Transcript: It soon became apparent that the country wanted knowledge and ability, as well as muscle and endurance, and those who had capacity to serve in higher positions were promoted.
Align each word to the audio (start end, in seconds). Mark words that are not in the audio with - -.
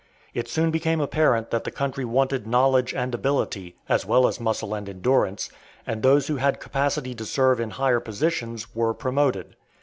It 0.33 0.47
soon 0.49 0.71
became 0.71 0.99
apparent 0.99 1.51
that 1.51 1.63
the 1.63 1.69
country 1.69 2.05
wanted 2.05 2.47
knowledge 2.47 2.91
and 2.91 3.13
ability, 3.13 3.75
as 3.87 4.03
well 4.03 4.27
as 4.27 4.39
muscle 4.39 4.73
and 4.73 4.89
endurance, 4.89 5.51
and 5.85 6.01
those 6.01 6.25
who 6.25 6.37
had 6.37 6.59
capacity 6.59 7.13
to 7.13 7.23
serve 7.23 7.59
in 7.59 7.69
higher 7.69 7.99
positions 7.99 8.73
were 8.73 8.95
promoted. 8.95 9.55